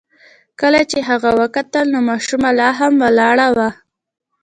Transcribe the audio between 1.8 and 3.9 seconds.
نو ماشومه لا هم ولاړه وه.